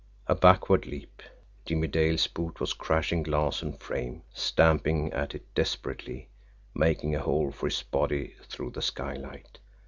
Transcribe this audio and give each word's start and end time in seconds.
A 0.25 0.33
backward 0.33 0.87
leap! 0.87 1.21
Jimmie 1.63 1.87
Dale's 1.87 2.25
boot 2.25 2.59
was 2.59 2.73
crashing 2.73 3.21
glass 3.21 3.61
and 3.61 3.79
frame, 3.79 4.23
stamping 4.33 5.13
at 5.13 5.35
it 5.35 5.53
desperately, 5.53 6.27
making 6.73 7.13
a 7.13 7.19
hole 7.21 7.51
for 7.51 7.67
his 7.67 7.83
body 7.83 8.33
through 8.49 8.71
the 8.71 8.81
skylight. 8.81 9.59